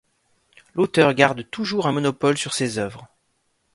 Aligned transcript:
L'auteur 0.73 1.13
garde 1.13 1.47
toujours 1.51 1.85
un 1.85 1.91
monopole 1.91 2.35
sur 2.35 2.53
ses 2.55 2.79
œuvres. 2.79 3.07